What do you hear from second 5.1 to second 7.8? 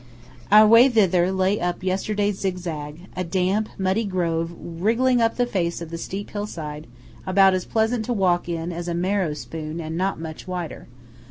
up the face of a steep hillside, about as